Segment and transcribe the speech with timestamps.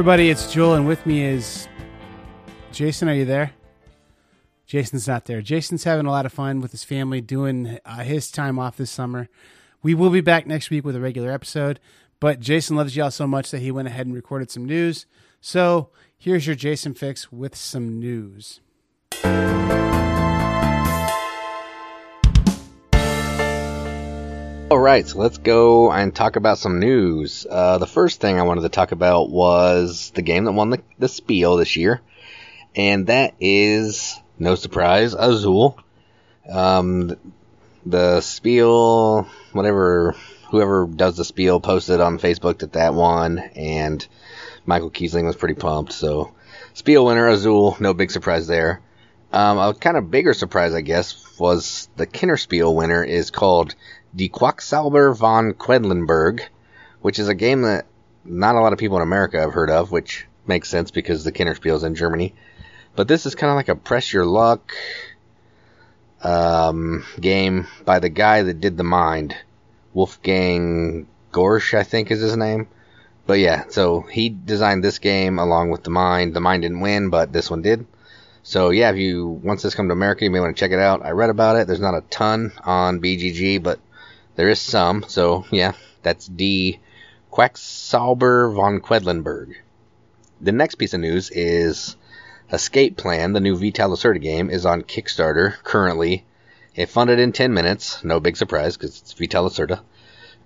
[0.00, 1.68] Everybody, it's Joel, and with me is
[2.72, 3.06] Jason.
[3.10, 3.52] Are you there?
[4.64, 5.42] Jason's not there.
[5.42, 8.90] Jason's having a lot of fun with his family doing uh, his time off this
[8.90, 9.28] summer.
[9.82, 11.80] We will be back next week with a regular episode,
[12.18, 15.04] but Jason loves y'all so much that he went ahead and recorded some news.
[15.42, 18.62] So here's your Jason fix with some news.
[24.70, 27.44] All right, so let's go and talk about some news.
[27.50, 30.80] Uh, the first thing I wanted to talk about was the game that won the,
[30.96, 32.00] the Spiel this year,
[32.76, 35.76] and that is, no surprise, Azul.
[36.48, 37.16] Um,
[37.84, 40.14] the Spiel, whatever,
[40.50, 44.06] whoever does the Spiel posted on Facebook that that won, and
[44.66, 45.92] Michael Kiesling was pretty pumped.
[45.92, 46.32] So,
[46.74, 48.80] Spiel winner Azul, no big surprise there.
[49.32, 53.74] Um, a kind of bigger surprise, I guess, was the Kinderspiel winner is called
[54.14, 56.42] Die Quacksalber von Quedlinburg,
[57.00, 57.86] which is a game that
[58.24, 61.32] not a lot of people in America have heard of, which makes sense because the
[61.32, 62.34] Kinderspiel is in Germany.
[62.96, 64.74] But this is kind of like a press your luck
[66.22, 69.36] um, game by the guy that did the Mind,
[69.94, 72.68] Wolfgang Gorsch, I think is his name.
[73.26, 76.34] But yeah, so he designed this game along with the Mind.
[76.34, 77.86] The Mind didn't win, but this one did.
[78.50, 80.80] So yeah, if you once this come to America, you may want to check it
[80.80, 81.06] out.
[81.06, 81.68] I read about it.
[81.68, 83.78] There's not a ton on BGG, but
[84.34, 85.04] there is some.
[85.06, 86.80] So yeah, that's Die
[87.30, 89.54] Quacksalber von Quedlinburg.
[90.40, 91.94] The next piece of news is
[92.52, 96.24] Escape Plan, the new Vital Lacerda game, is on Kickstarter currently.
[96.74, 98.02] It funded in 10 minutes.
[98.02, 99.80] No big surprise because it's Vital Lacerda.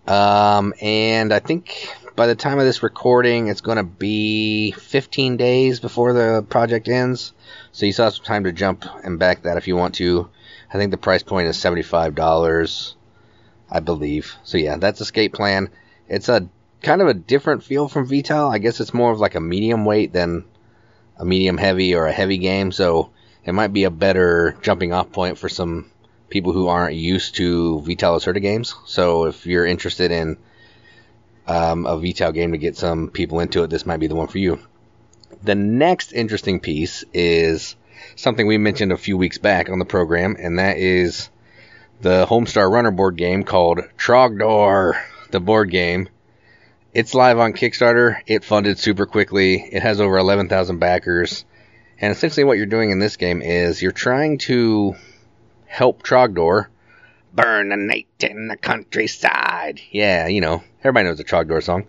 [0.07, 5.37] Um, and I think by the time of this recording, it's going to be 15
[5.37, 7.33] days before the project ends.
[7.73, 10.29] So you still have some time to jump and back that if you want to.
[10.73, 12.95] I think the price point is $75,
[13.71, 14.37] I believe.
[14.45, 15.71] So yeah, that's Escape Plan.
[16.09, 16.49] It's a
[16.83, 18.49] kind of a different feel from Vital.
[18.49, 20.45] I guess it's more of like a medium weight than
[21.17, 22.71] a medium heavy or a heavy game.
[22.71, 23.11] So
[23.45, 25.91] it might be a better jumping off point for some
[26.29, 28.75] people who aren't used to Vital Lacerda games.
[28.87, 30.37] So if you're interested in
[31.47, 34.29] um, a Vital game to get some people into it, this might be the one
[34.29, 34.59] for you.
[35.43, 37.77] The next interesting piece is
[38.17, 41.29] something we mentioned a few weeks back on the program, and that is
[42.01, 45.01] the Homestar Runner board game called Trogdor,
[45.31, 46.09] the board game.
[46.93, 48.21] It's live on Kickstarter.
[48.27, 49.57] It funded super quickly.
[49.57, 51.45] It has over 11,000 backers.
[52.01, 54.95] And essentially, what you're doing in this game is you're trying to
[55.67, 56.67] help Trogdor
[57.35, 59.81] burninate in the countryside.
[59.91, 61.87] Yeah, you know, everybody knows the Trogdor song.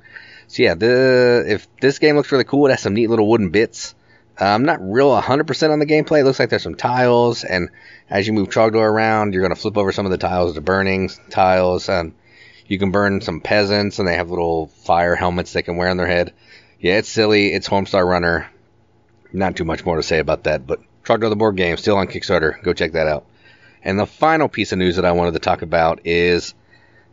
[0.47, 3.49] So yeah, the if this game looks really cool, it has some neat little wooden
[3.49, 3.95] bits.
[4.39, 6.19] Uh, I'm not real 100% on the gameplay.
[6.19, 7.69] It looks like there's some tiles, and
[8.09, 10.61] as you move Trogdor around, you're going to flip over some of the tiles to
[10.61, 12.13] burning tiles, and
[12.67, 15.95] you can burn some peasants, and they have little fire helmets they can wear on
[15.95, 16.33] their head.
[16.81, 17.53] Yeah, it's silly.
[17.53, 18.49] It's Homestar Runner.
[19.31, 22.07] Not too much more to say about that, but Trogdor the board game still on
[22.07, 22.61] Kickstarter.
[22.61, 23.25] Go check that out.
[23.85, 26.55] And the final piece of news that I wanted to talk about is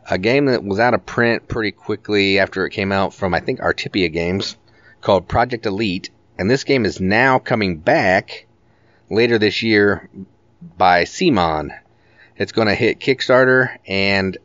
[0.08, 3.40] a game that was out of print pretty quickly after it came out from I
[3.40, 4.56] think Artipia Games
[5.02, 8.46] called Project Elite, and this game is now coming back
[9.10, 10.08] later this year
[10.78, 11.78] by CMON.
[12.36, 14.38] It's going to hit Kickstarter, and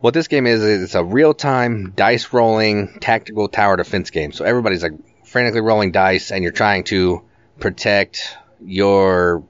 [0.00, 4.32] what this game is is it's a real-time dice rolling tactical tower defense game.
[4.32, 4.94] So everybody's like
[5.26, 7.22] frantically rolling dice, and you're trying to
[7.60, 9.44] protect your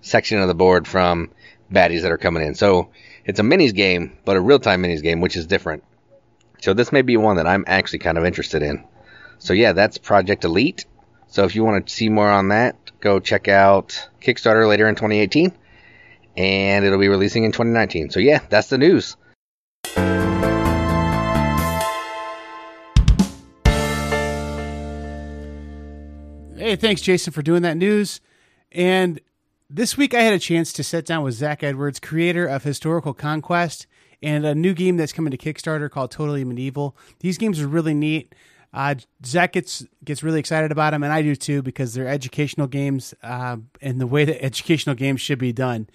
[0.00, 1.30] section of the board from
[1.72, 2.54] baddies that are coming in.
[2.54, 2.90] So
[3.24, 5.84] it's a minis game, but a real-time minis game, which is different.
[6.60, 8.84] So this may be one that I'm actually kind of interested in.
[9.38, 10.84] So yeah, that's Project Elite.
[11.28, 14.94] So if you want to see more on that, go check out Kickstarter later in
[14.94, 15.52] 2018,
[16.36, 18.10] and it'll be releasing in 2019.
[18.10, 19.16] So yeah, that's the news.
[26.56, 28.20] Hey, thanks, Jason, for doing that news.
[28.70, 29.18] And
[29.70, 33.14] this week I had a chance to sit down with Zach Edwards, creator of Historical
[33.14, 33.86] Conquest,
[34.20, 36.96] and a new game that's coming to Kickstarter called Totally Medieval.
[37.20, 38.34] These games are really neat.
[38.74, 42.66] Uh, Zach gets gets really excited about them, and I do too because they're educational
[42.66, 45.88] games uh, and the way that educational games should be done.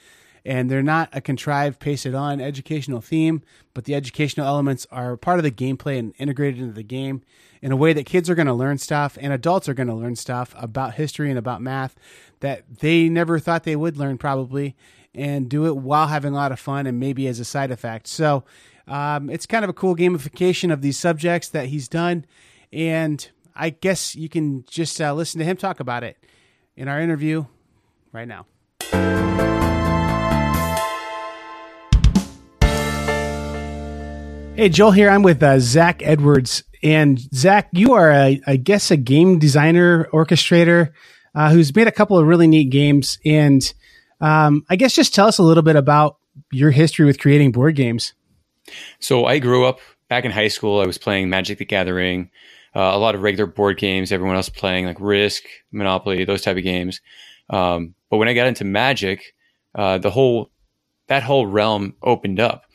[0.46, 3.42] And they're not a contrived, pasted on educational theme,
[3.74, 7.24] but the educational elements are part of the gameplay and integrated into the game
[7.62, 9.94] in a way that kids are going to learn stuff and adults are going to
[9.94, 11.96] learn stuff about history and about math
[12.42, 14.76] that they never thought they would learn, probably,
[15.16, 18.06] and do it while having a lot of fun and maybe as a side effect.
[18.06, 18.44] So
[18.88, 22.26] um, it's kind of a cool gamification of these subjects that he's done
[22.72, 26.18] and I guess you can just uh, listen to him talk about it
[26.76, 27.46] in our interview
[28.12, 28.46] right now.
[34.58, 35.10] Hey, Joel here.
[35.10, 40.08] I'm with uh, Zach Edwards, And Zach, you are, a, I guess, a game designer,
[40.14, 40.94] orchestrator
[41.34, 43.18] uh, who's made a couple of really neat games.
[43.26, 43.74] And
[44.22, 46.18] um, I guess just tell us a little bit about
[46.52, 48.14] your history with creating board games.
[49.00, 49.80] So I grew up
[50.10, 50.80] back in high school.
[50.80, 52.30] I was playing Magic the Gathering,
[52.76, 54.12] uh, a lot of regular board games.
[54.12, 57.02] Everyone else playing like Risk, Monopoly, those type of games.
[57.50, 59.34] Um, but when I got into Magic,
[59.74, 60.52] uh, the whole
[61.08, 62.66] that whole realm opened up.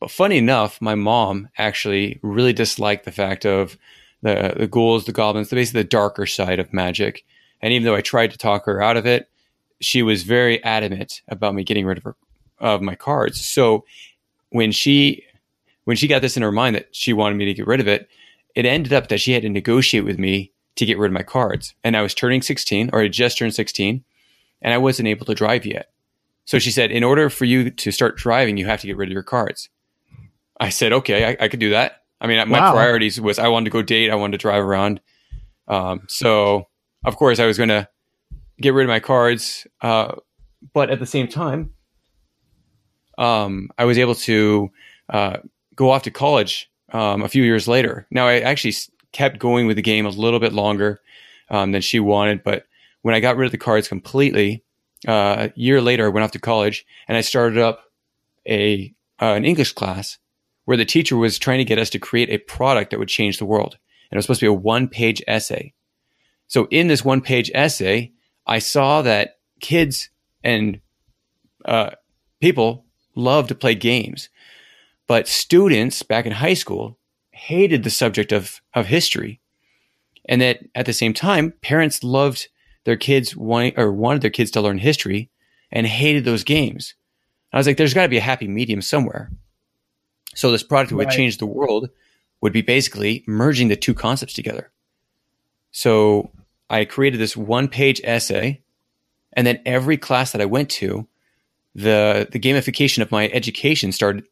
[0.00, 3.76] But funny enough, my mom actually really disliked the fact of
[4.22, 7.24] the the ghouls, the goblins, the basically the darker side of magic.
[7.60, 9.28] And even though I tried to talk her out of it,
[9.80, 12.16] she was very adamant about me getting rid of her
[12.58, 13.44] of my cards.
[13.44, 13.84] So
[14.50, 15.24] when she
[15.84, 17.88] when she got this in her mind that she wanted me to get rid of
[17.88, 18.08] it,
[18.54, 21.22] it ended up that she had to negotiate with me to get rid of my
[21.22, 21.74] cards.
[21.82, 24.04] And I was turning 16 or I just turned 16
[24.62, 25.90] and I wasn't able to drive yet.
[26.44, 29.08] So she said, in order for you to start driving, you have to get rid
[29.08, 29.68] of your cards.
[30.60, 32.02] I said, okay, I, I could do that.
[32.20, 32.72] I mean, my wow.
[32.72, 35.00] priorities was I wanted to go date, I wanted to drive around.
[35.68, 36.66] Um, so
[37.04, 37.88] of course I was going to
[38.60, 39.66] get rid of my cards.
[39.80, 40.16] Uh,
[40.72, 41.72] but at the same time,
[43.18, 44.70] um, I was able to
[45.08, 45.38] uh,
[45.74, 48.06] go off to college um, a few years later.
[48.10, 48.74] Now I actually
[49.12, 51.00] kept going with the game a little bit longer
[51.50, 52.64] um, than she wanted, but
[53.02, 54.64] when I got rid of the cards completely,
[55.06, 57.84] uh, a year later I went off to college and I started up
[58.48, 60.18] a uh, an English class
[60.68, 63.38] where the teacher was trying to get us to create a product that would change
[63.38, 63.78] the world.
[64.10, 65.72] And it was supposed to be a one page essay.
[66.46, 68.12] So in this one page essay,
[68.46, 70.10] I saw that kids
[70.44, 70.82] and
[71.64, 71.92] uh,
[72.42, 72.84] people
[73.14, 74.28] love to play games,
[75.06, 76.98] but students back in high school
[77.30, 79.40] hated the subject of, of history.
[80.26, 82.48] And that at the same time, parents loved
[82.84, 85.30] their kids or wanted their kids to learn history
[85.72, 86.94] and hated those games.
[87.54, 89.30] I was like, there's got to be a happy medium somewhere.
[90.38, 91.90] So this product that would change the world
[92.40, 94.70] would be basically merging the two concepts together.
[95.72, 96.30] So
[96.70, 98.62] I created this one page essay
[99.32, 101.08] and then every class that I went to,
[101.74, 104.28] the the gamification of my education started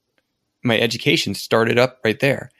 [0.62, 2.52] my education started up right there.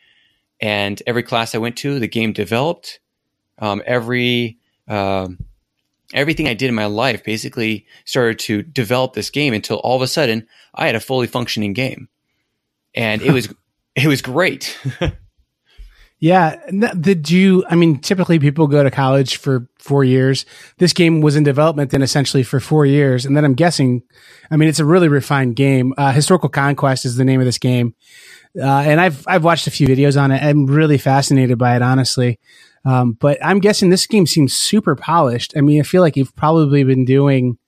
[0.61, 2.99] And every class I went to, the game developed.
[3.61, 4.59] Um, every
[4.89, 5.39] um,
[6.13, 10.03] everything I did in my life basically started to develop this game until all of
[10.03, 12.09] a sudden I had a fully functioning game
[12.97, 13.53] and it was
[13.95, 14.79] it was great.
[16.19, 16.57] yeah,
[17.01, 17.65] did you?
[17.69, 20.47] I mean, typically people go to college for four years.
[20.79, 24.03] This game was in development then essentially for four years, and then I'm guessing.
[24.51, 25.93] I mean, it's a really refined game.
[25.97, 27.95] Uh, Historical Conquest is the name of this game,
[28.59, 30.43] uh, and I've I've watched a few videos on it.
[30.43, 32.41] I'm really fascinated by it, honestly.
[32.85, 35.55] Um, but I'm guessing this game seems super polished.
[35.57, 37.59] I mean, I feel like you've probably been doing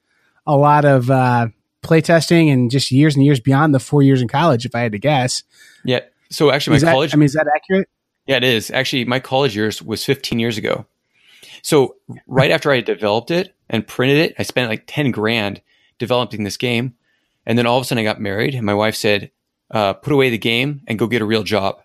[0.46, 1.48] a lot of uh,
[1.88, 4.92] playtesting and just years and years beyond the four years in college, if I had
[4.92, 5.42] to guess.
[5.84, 6.00] Yeah.
[6.30, 7.10] So actually, my is college.
[7.10, 7.88] That, I mean, is that accurate?
[8.26, 8.70] Yeah, it is.
[8.70, 10.86] Actually, my college years was 15 years ago.
[11.62, 11.96] So
[12.26, 15.62] right after I developed it and printed it, I spent like 10 grand
[15.98, 16.94] developing this game.
[17.46, 19.30] And then all of a sudden I got married and my wife said,
[19.70, 21.80] uh, put away the game and go get a real job.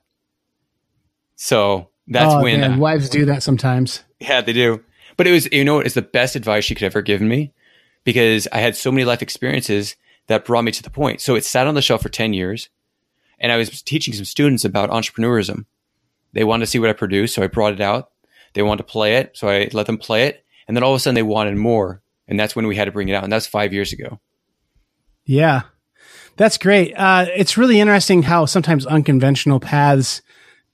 [1.35, 4.03] So that's oh, when man, uh, wives do that sometimes.
[4.19, 4.83] Yeah, they do.
[5.15, 7.53] But it was, you know, it's the best advice she could ever give me
[8.03, 9.95] because I had so many life experiences
[10.27, 11.21] that brought me to the point.
[11.21, 12.69] So it sat on the shelf for 10 years
[13.39, 15.65] and I was teaching some students about entrepreneurism.
[16.33, 17.35] They wanted to see what I produced.
[17.35, 18.11] So I brought it out.
[18.53, 19.31] They wanted to play it.
[19.35, 20.45] So I let them play it.
[20.67, 22.01] And then all of a sudden they wanted more.
[22.27, 23.23] And that's when we had to bring it out.
[23.23, 24.19] And that's five years ago.
[25.25, 25.63] Yeah.
[26.37, 26.93] That's great.
[26.95, 30.21] Uh, it's really interesting how sometimes unconventional paths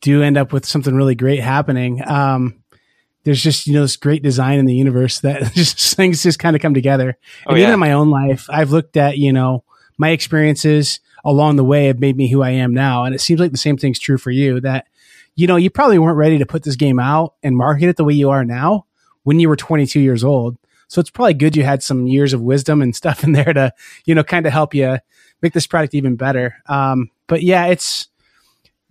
[0.01, 2.01] do end up with something really great happening.
[2.07, 2.63] Um,
[3.23, 6.55] there's just you know this great design in the universe that just things just kind
[6.55, 7.17] of come together.
[7.45, 7.63] Oh, and yeah.
[7.63, 9.63] even in my own life, I've looked at you know
[9.97, 13.39] my experiences along the way have made me who I am now, and it seems
[13.39, 14.59] like the same thing's true for you.
[14.61, 14.87] That
[15.35, 18.05] you know you probably weren't ready to put this game out and market it the
[18.05, 18.85] way you are now
[19.23, 20.57] when you were 22 years old.
[20.87, 23.73] So it's probably good you had some years of wisdom and stuff in there to
[24.05, 24.99] you know kind of help you
[25.41, 26.61] make this product even better.
[26.67, 28.07] Um, but yeah, it's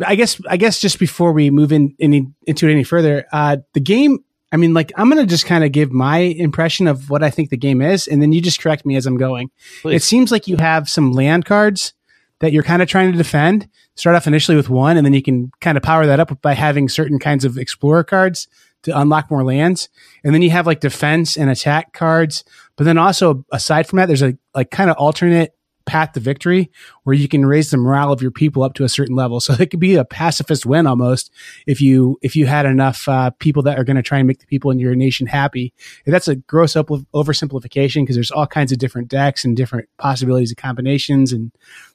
[0.05, 3.59] I guess I guess just before we move in any, into it any further, uh,
[3.75, 4.19] the game.
[4.51, 7.51] I mean, like I'm gonna just kind of give my impression of what I think
[7.51, 9.51] the game is, and then you just correct me as I'm going.
[9.83, 9.97] Please.
[9.97, 11.93] It seems like you have some land cards
[12.41, 13.69] that you're kind of trying to defend.
[13.97, 16.55] Start off initially with one, and then you can kind of power that up by
[16.55, 18.49] having certain kinds of explorer cards
[18.85, 19.89] to unlock more lands.
[20.25, 22.45] And then you have like defense and attack cards.
[22.77, 25.55] But then also aside from that, there's a like kind of alternate
[25.89, 26.71] path to victory
[27.03, 29.41] where you can raise the morale of your people up to a certain level.
[29.41, 31.33] So it could be a pacifist win almost
[31.67, 34.39] if you if you had enough uh, people that are going to try and make
[34.39, 35.73] the people in your nation happy.
[36.05, 39.89] And that's a gross up- oversimplification because there's all kinds of different decks and different
[39.97, 41.51] possibilities of combinations, and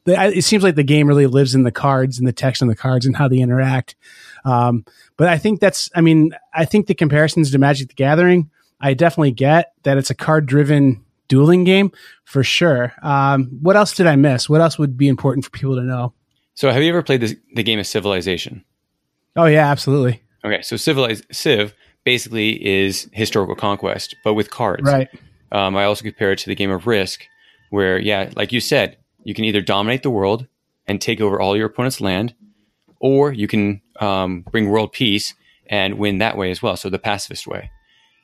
[0.06, 2.68] the, it seems like the game really lives in the cards and the text on
[2.68, 3.96] the cards and how they interact.
[4.46, 4.86] Um,
[5.18, 8.50] but I think that's, I mean, I think the comparisons to Magic the Gathering,
[8.82, 11.92] I definitely get that it's a card driven dueling game
[12.26, 12.94] for sure.
[13.02, 14.48] Um, what else did I miss?
[14.50, 16.14] What else would be important for people to know?
[16.56, 18.64] So, have you ever played this, the game of Civilization?
[19.36, 20.22] Oh yeah, absolutely.
[20.46, 21.74] Okay, so Civilize Civ
[22.04, 24.84] basically is historical conquest, but with cards.
[24.84, 25.08] Right.
[25.52, 27.22] Um, I also compare it to the game of Risk,
[27.72, 30.46] where yeah, like you said, you can either dominate the world
[30.88, 32.36] and take over all your opponent's land,
[33.00, 35.34] or you can um, bring world peace
[35.68, 36.76] and win that way as well.
[36.76, 37.72] So the pacifist way.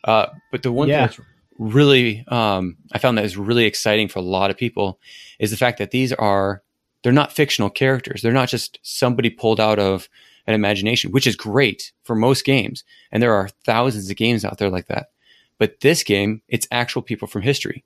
[0.04, 1.08] Uh, but the one Yeah.
[1.08, 1.29] thing that's
[1.60, 5.00] really um, I found that is really exciting for a lot of people
[5.38, 6.64] is the fact that these are
[7.04, 8.22] they're not fictional characters.
[8.22, 10.10] They're not just somebody pulled out of
[10.48, 12.84] an imagination, which is great for most games.
[13.12, 15.12] And there are thousands of games out there like that.
[15.60, 17.84] But this game, it's actual people from history.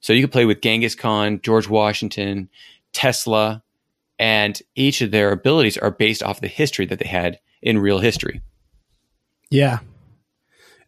[0.00, 2.48] So you can play with Genghis Khan, George Washington,
[2.92, 3.62] Tesla,
[4.18, 7.98] and each of their abilities are based off the history that they had in real
[7.98, 8.40] history.
[9.50, 9.80] Yeah.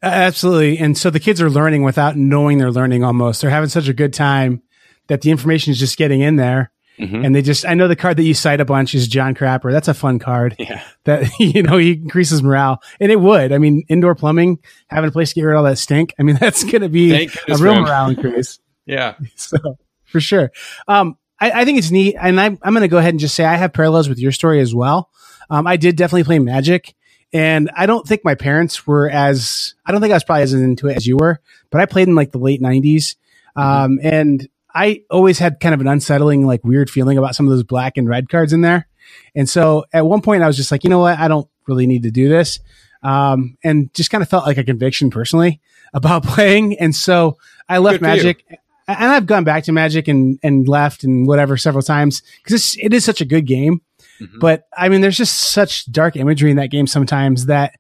[0.03, 0.79] Absolutely.
[0.79, 3.41] And so the kids are learning without knowing they're learning almost.
[3.41, 4.63] They're having such a good time
[5.09, 6.71] that the information is just getting in there.
[6.99, 7.25] Mhm.
[7.25, 9.71] And they just, I know the card that you cite a bunch is John Crapper.
[9.71, 10.83] That's a fun card Yeah.
[11.05, 12.83] that, you know, he increases morale.
[13.01, 13.53] And it would.
[13.53, 16.15] I mean, indoor plumbing, having a place to get rid of all that stink.
[16.19, 18.59] I mean, that's going to be a real morale increase.
[18.87, 19.17] Yeah.
[19.37, 19.59] so
[20.07, 20.51] for sure.
[20.89, 23.35] Um, I, I think it's neat, and I'm I'm going to go ahead and just
[23.35, 25.11] say I have parallels with your story as well.
[25.51, 26.95] Um, I did definitely play Magic,
[27.33, 30.55] and I don't think my parents were as I don't think I was probably as
[30.55, 33.17] into it as you were, but I played in like the late '90s,
[33.57, 37.51] um, and I always had kind of an unsettling, like weird feeling about some of
[37.51, 38.89] those black and red cards in there,
[39.35, 41.87] and so at one point I was just like, you know what, I don't really
[41.87, 42.61] need to do this,
[43.03, 45.61] um, and just kind of felt like a conviction personally
[45.95, 48.03] about playing, and so I left Good.
[48.03, 48.45] Magic
[48.89, 52.95] and I've gone back to Magic and and left and whatever several times because it
[52.95, 53.83] is such a good game.
[54.21, 54.41] Mhm.
[54.41, 57.75] But I mean, there's just such dark imagery in that game sometimes that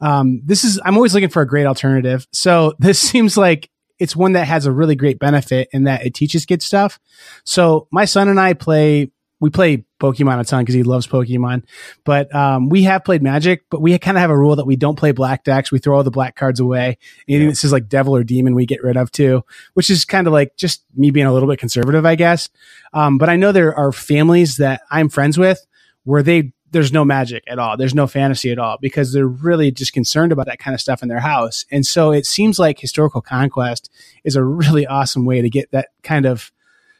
[0.00, 0.80] um, this is.
[0.84, 2.26] I'm always looking for a great alternative.
[2.32, 6.14] So this seems like it's one that has a really great benefit in that it
[6.14, 6.98] teaches kids stuff.
[7.44, 9.10] So my son and I play.
[9.40, 11.64] We play Pokemon a ton because he loves Pokemon,
[12.04, 13.64] but um, we have played Magic.
[13.68, 15.70] But we kind of have a rule that we don't play black decks.
[15.70, 16.96] We throw all the black cards away.
[17.28, 20.26] Anything that says like Devil or Demon, we get rid of too which is kind
[20.26, 22.48] of like just me being a little bit conservative, I guess.
[22.94, 25.66] Um, but I know there are families that I'm friends with
[26.04, 29.70] where they there's no magic at all, there's no fantasy at all because they're really
[29.70, 31.64] just concerned about that kind of stuff in their house.
[31.70, 33.88] And so it seems like historical conquest
[34.24, 36.50] is a really awesome way to get that kind of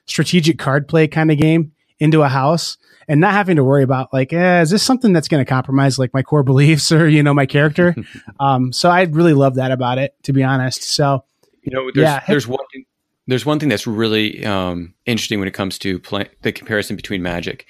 [0.07, 2.77] strategic card play kind of game into a house
[3.09, 5.99] and not having to worry about like, eh, is this something that's going to compromise
[5.99, 7.97] like my core beliefs or you know my character?
[8.41, 10.85] um, so I really love that about it, to be honest.
[10.85, 11.25] So
[11.63, 12.23] You know, there's, Yeah.
[12.29, 12.85] there's one thing.
[13.27, 17.23] There's one thing that's really um, interesting when it comes to play, the comparison between
[17.23, 17.67] Magic.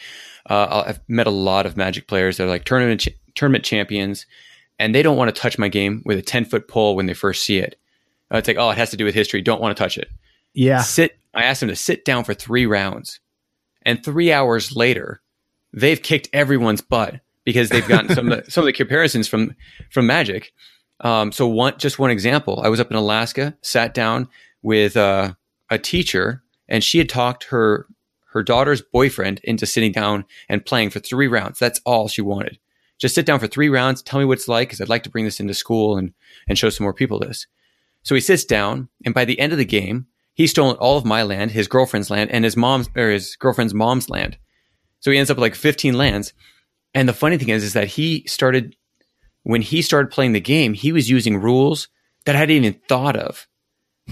[0.48, 4.26] Uh, I've met a lot of Magic players that are like tournament ch- tournament champions,
[4.78, 7.14] and they don't want to touch my game with a ten foot pole when they
[7.14, 7.76] first see it.
[8.32, 9.40] Uh, it's like, oh, it has to do with history.
[9.40, 10.08] Don't want to touch it.
[10.52, 11.16] yeah, Sit.
[11.34, 13.20] I asked them to sit down for three rounds,
[13.82, 15.20] and three hours later,
[15.72, 19.54] they've kicked everyone's butt because they've gotten some of the, some of the comparisons from
[19.90, 20.52] from Magic.
[21.00, 22.60] Um, so one, just one example.
[22.64, 24.28] I was up in Alaska, sat down
[24.62, 25.34] with uh,
[25.70, 27.86] a teacher, and she had talked her
[28.34, 31.58] her daughter's boyfriend into sitting down and playing for three rounds.
[31.58, 32.58] That's all she wanted.
[32.98, 34.02] Just sit down for three rounds.
[34.02, 36.12] Tell me what it's like, because I'd like to bring this into school and
[36.48, 37.46] and show some more people this.
[38.02, 41.04] So he sits down, and by the end of the game, he's stolen all of
[41.04, 44.36] my land, his girlfriend's land, and his mom's or his girlfriend's mom's land.
[45.00, 46.32] So he ends up with like 15 lands.
[46.92, 48.76] And the funny thing is, is that he started
[49.42, 51.88] when he started playing the game, he was using rules
[52.24, 53.46] that I hadn't even thought of,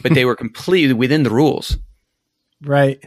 [0.02, 1.78] but they were completely within the rules.
[2.62, 3.04] Right.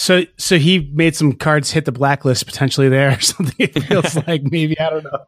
[0.00, 3.54] So so he made some cards hit the blacklist potentially there or something.
[3.58, 5.24] It feels like maybe I don't know.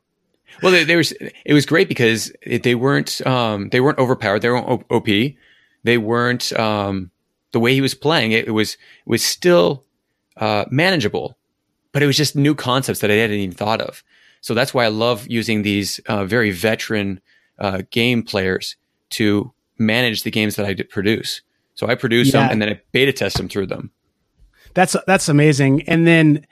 [0.63, 1.11] Well, they, they was
[1.45, 4.43] it was great because it, they weren't um, they weren't overpowered.
[4.43, 5.07] They weren't OP.
[5.83, 7.11] They weren't um,
[7.51, 8.31] the way he was playing.
[8.31, 9.83] It, it was it was still
[10.37, 11.37] uh, manageable,
[11.91, 14.05] but it was just new concepts that I hadn't even thought of.
[14.41, 17.21] So that's why I love using these uh, very veteran
[17.59, 18.77] uh, game players
[19.11, 21.41] to manage the games that I produce.
[21.75, 22.43] So I produce Yeah.
[22.43, 23.91] them and then I beta test them through them.
[24.75, 25.89] That's that's amazing.
[25.89, 26.47] And then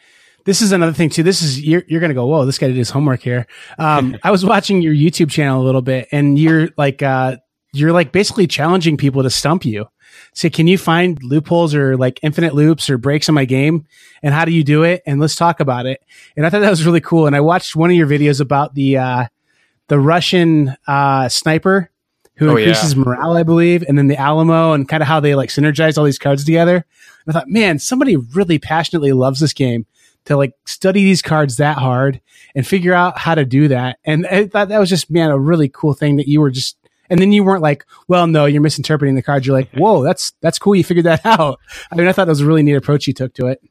[0.45, 1.23] this is another thing too.
[1.23, 3.47] This is you're you're gonna go, whoa, this guy did his homework here.
[3.79, 7.37] Um, I was watching your YouTube channel a little bit, and you're like uh
[7.73, 9.87] you're like basically challenging people to stump you.
[10.35, 13.87] say, can you find loopholes or like infinite loops or breaks in my game?
[14.23, 15.03] And how do you do it?
[15.07, 16.03] And let's talk about it.
[16.37, 17.27] And I thought that was really cool.
[17.27, 19.27] And I watched one of your videos about the, uh,
[19.89, 21.91] the Russian, uh, sniper
[22.39, 23.01] who Oh, increases yeah.
[23.05, 26.05] morale, I believe, and then the Alamo and kind of how they like synergize all
[26.05, 26.77] these cards together.
[26.77, 26.85] And
[27.29, 29.87] I thought, man, somebody really passionately loves this game
[30.27, 32.21] to like study these cards that hard
[32.55, 33.99] and figure out how to do that.
[34.05, 36.77] And I thought that was just, man, a really cool thing that you were just,
[37.11, 39.47] and then you weren't like, well, no, you're misinterpreting the cards.
[39.47, 40.75] You're like, whoa, that's, that's cool.
[40.75, 41.59] You figured that out.
[41.91, 43.63] I mean, I thought that was a really neat approach you took to it.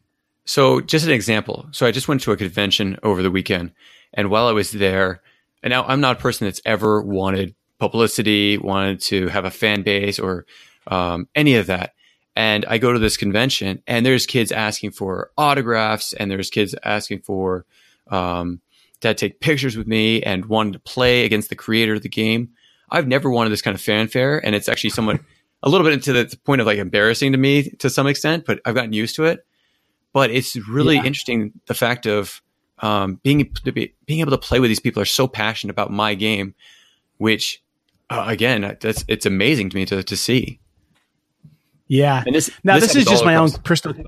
[0.45, 1.67] So, just an example.
[1.71, 3.73] So, I just went to a convention over the weekend,
[4.13, 5.21] and while I was there,
[5.61, 9.83] and now I'm not a person that's ever wanted publicity, wanted to have a fan
[9.83, 10.45] base, or
[10.87, 11.93] um, any of that.
[12.35, 16.75] And I go to this convention, and there's kids asking for autographs, and there's kids
[16.83, 17.65] asking for
[18.09, 18.61] um,
[19.01, 22.49] to take pictures with me, and wanted to play against the creator of the game.
[22.89, 25.19] I've never wanted this kind of fanfare, and it's actually somewhat
[25.63, 28.59] a little bit to the point of like embarrassing to me to some extent, but
[28.65, 29.45] I've gotten used to it
[30.13, 31.03] but it's really Yeah.
[31.03, 32.41] interesting the fact of
[32.79, 35.91] um, being to be, being able to play with these people are so passionate about
[35.91, 36.55] my game,
[37.17, 37.61] which
[38.09, 40.59] uh, again that's it's amazing to me to to see.
[41.87, 42.23] Yeah.
[42.25, 44.05] And this Now, this, is just my own personal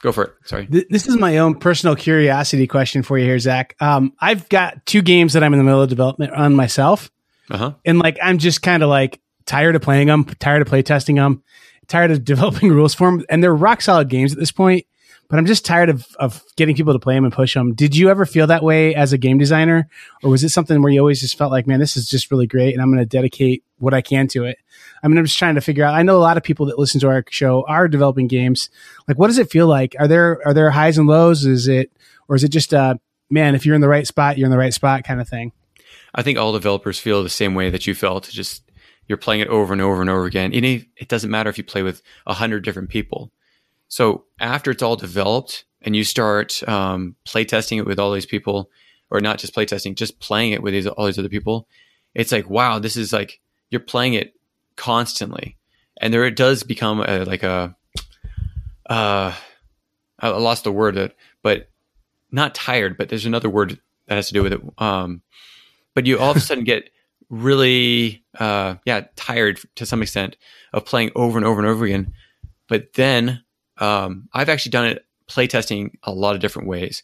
[0.00, 0.34] Go for it.
[0.44, 0.66] Sorry.
[0.66, 3.76] Th- This is my own personal curiosity question for you here, Zach.
[3.80, 7.10] Um, I've got two games that I'm in the middle of development on myself.
[7.50, 7.72] Uh huh.
[7.84, 11.16] and like I'm just kind of like tired of playing them, tired of play testing
[11.16, 11.42] them,
[11.88, 14.86] tired of developing rules for them, and they're rock solid games at this point.
[15.32, 17.72] But I'm just tired of of getting people to play them and push them.
[17.72, 19.88] Did you ever feel that way as a game designer,
[20.22, 22.46] or was it something where you always just felt like, man, this is just really
[22.46, 24.58] great, and I'm going to dedicate what I can to it?
[25.02, 25.94] I mean, I'm just trying to figure out.
[25.94, 28.68] I know a lot of people that listen to our show are developing games.
[29.08, 29.96] Like, what does it feel like?
[29.98, 31.46] Are there are there highs and lows?
[31.46, 31.90] Is it
[32.28, 32.96] or is it just uh
[33.30, 35.52] man, if you're in the right spot, you're in the right spot kind of thing?
[36.14, 38.28] I think all developers feel the same way that you felt.
[38.28, 38.70] Just
[39.08, 40.52] you're playing it over and over and over again.
[40.52, 43.32] It it doesn't matter if you play with a hundred different people.
[43.92, 48.24] So after it's all developed and you start um, play testing it with all these
[48.24, 48.70] people,
[49.10, 51.68] or not just play testing, just playing it with these, all these other people,
[52.14, 54.34] it's like wow, this is like you're playing it
[54.76, 55.58] constantly,
[56.00, 57.76] and there it does become a, like a
[58.88, 59.34] uh,
[60.18, 61.12] I lost the word,
[61.42, 61.68] but
[62.30, 64.62] not tired, but there's another word that has to do with it.
[64.78, 65.20] Um,
[65.92, 66.88] but you all of a sudden get
[67.28, 70.38] really, uh, yeah, tired to some extent
[70.72, 72.14] of playing over and over and over again.
[72.68, 73.42] But then
[73.82, 77.02] um, I've actually done it playtesting a lot of different ways.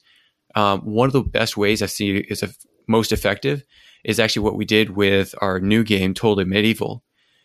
[0.54, 2.50] Um, one of the best ways I see is a,
[2.86, 3.64] most effective
[4.04, 7.02] is actually what we did with our new game, Totally Medieval.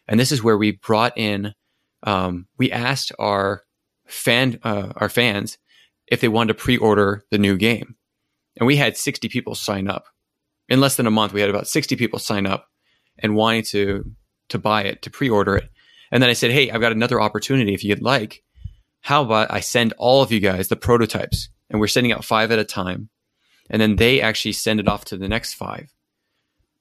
[0.08, 1.56] And this is where we brought in,
[2.04, 3.64] um, we asked our
[4.06, 5.58] fan, uh, our fans
[6.08, 7.96] if they wanted to pre-order the new game.
[8.58, 10.06] And we had 60 people sign up.
[10.70, 12.68] In less than a month, we had about 60 people sign up
[13.18, 14.12] and wanting to
[14.50, 15.70] to buy it, to pre-order it.
[16.12, 18.44] And then I said, "Hey, I've got another opportunity if you'd like.
[19.04, 22.52] How about I send all of you guys the prototypes and we're sending out 5
[22.52, 23.10] at a time
[23.70, 25.94] and then they actually send it off to the next 5."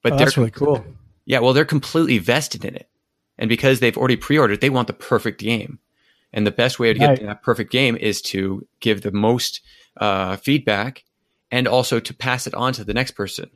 [0.01, 0.85] But Oh, that's really cool.
[1.25, 2.89] yeah, well, they're completely vested in it.
[3.37, 5.79] And because they've already pre ordered, they want the perfect game.
[6.33, 7.21] And the best way to get Right.
[7.23, 9.61] that perfect game is to give the most
[9.97, 11.03] uh, feedback
[11.51, 13.49] and also to pass it on to the next person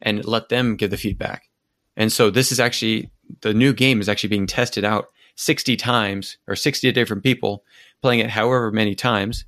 [0.00, 1.48] and let them give the feedback.
[1.96, 6.38] And so this is actually the new game is actually being tested out 60 times
[6.46, 7.64] or 60 different people
[8.02, 9.44] playing it however many times.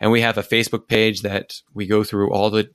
[0.00, 2.70] And we have a Facebook page that we go through all the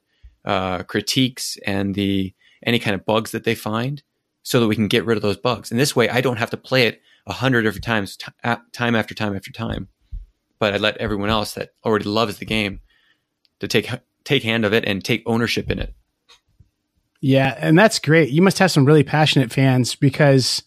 [0.46, 2.34] uh, critiques and the
[2.66, 4.02] any kind of bugs that they find
[4.44, 5.72] so that we can get rid of those bugs.
[5.72, 8.32] And this way, I don't have to play it a hundred different times, t-
[8.72, 9.90] time after time after time.
[10.58, 12.80] But I let everyone else that already loves the game
[13.60, 13.90] to take
[14.24, 15.94] take hand of it and take ownership in it.
[17.20, 18.30] Yeah, and that's great.
[18.30, 20.63] You must have some really passionate fans because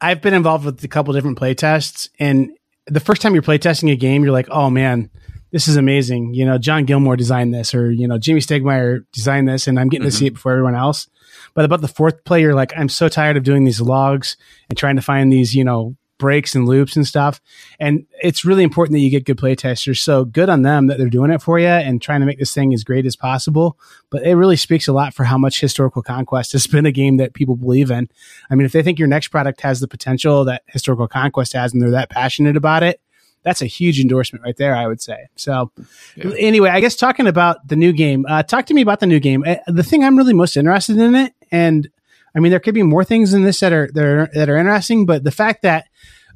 [0.00, 2.50] I've been involved with a couple different play tests, and
[2.86, 5.10] the first time you're playtesting a game, you're like, "Oh man,
[5.50, 9.48] this is amazing!" You know, John Gilmore designed this, or you know, Jamey Stegmaier designed
[9.48, 10.18] this, and I'm getting to mm-hmm.
[10.18, 11.08] see it before everyone else.
[11.54, 14.36] But about the fourth play, you're like, "I'm so tired of doing these logs
[14.68, 17.40] and trying to find these, you know, breaks and loops and stuff."
[17.78, 20.00] And it's really important that you get good play testers.
[20.00, 22.54] So good on them that they're doing it for you and trying to make this
[22.54, 23.76] thing as great as possible
[24.10, 27.16] but it really speaks a lot for how much historical conquest has been a game
[27.16, 28.08] that people believe in.
[28.48, 31.72] I mean, if they think your next product has the potential that historical conquest has
[31.72, 33.00] and they're that passionate about it,
[33.42, 35.26] that's a huge endorsement right there, I would say.
[35.34, 35.72] So,
[36.14, 36.30] Yeah.
[36.38, 39.18] anyway, I guess talking about the new game, uh, talk to me about the new
[39.18, 39.42] game.
[39.44, 41.88] Uh, the thing I'm really most interested in it, and
[42.36, 44.56] I mean, there could be more things in this that are that are, that are
[44.56, 45.86] interesting, but the fact that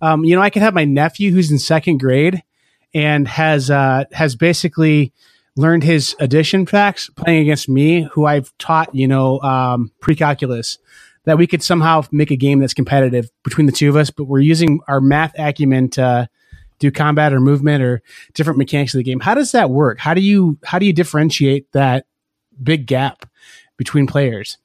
[0.00, 2.42] um, you know, I could have my nephew who's in second grade
[2.94, 5.12] and has uh, has basically
[5.56, 10.78] learned his addition facts playing against me, who I've taught, you know, um, pre-calculus.
[11.24, 14.24] that we could somehow make a game that's competitive between the two of us, but
[14.24, 16.28] we're using our math acumen to
[16.78, 18.02] do combat or movement or
[18.34, 19.20] different mechanics of the game.
[19.20, 19.98] How does that work?
[19.98, 22.06] How do you how do you differentiate that
[22.62, 23.28] big gap
[23.76, 24.58] between players?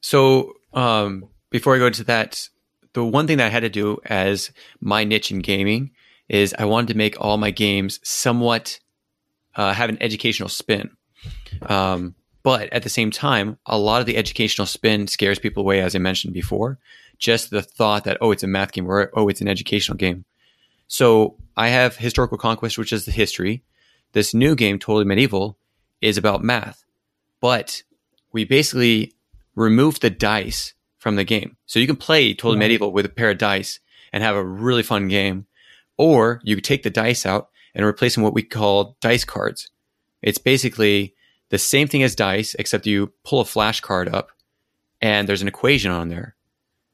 [0.00, 2.48] So um, before I go into that,
[2.92, 4.50] the one thing that I had to do as
[4.80, 5.90] my niche in gaming
[6.28, 8.80] is I wanted to make all my games somewhat
[9.56, 10.90] uh, have an educational spin.
[11.62, 15.80] Um, but at the same time, a lot of the educational spin scares people away,
[15.80, 16.78] as I mentioned before.
[17.18, 20.24] Just the thought that, oh, it's a math game or, oh, it's an educational game.
[20.88, 23.62] So I have Historical Conquest, which is the history.
[24.12, 25.58] This new game, Totally Medieval,
[26.00, 26.84] is about math.
[27.40, 27.82] But
[28.32, 29.14] we basically
[29.54, 31.56] remove the dice from the game.
[31.66, 33.80] So you can play Totally Medieval with a pair of dice
[34.12, 35.46] and have a really fun game.
[35.98, 39.24] Or you could take the dice out and replace them with what we call dice
[39.24, 39.70] cards.
[40.22, 41.14] It's basically
[41.48, 44.30] the same thing as dice, except you pull a flashcard up
[45.00, 46.36] and there's an equation on there.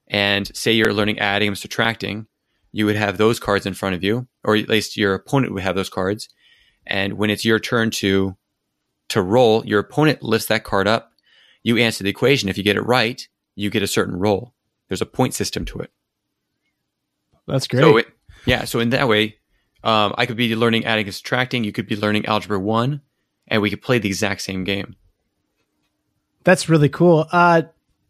[0.09, 2.29] And say you're learning adding and subtracting,
[2.71, 5.65] you would have those cards in front of you, or at least your opponent would
[5.65, 6.29] have those cards.
[6.87, 8.37] And when it's your turn to
[9.09, 11.13] to roll, your opponent lifts that card up.
[11.63, 12.49] You answer the equation.
[12.49, 14.55] If you get it right, you get a certain role.
[14.89, 15.91] There's a point system to it.
[17.49, 17.81] That's great.
[17.81, 18.07] So it,
[18.45, 19.39] yeah, so in that way,
[19.83, 21.65] um, I could be learning adding and subtracting.
[21.65, 23.01] You could be learning algebra one,
[23.49, 24.95] and we could play the exact same game.
[26.45, 27.27] That's really cool.
[27.33, 27.63] Uh,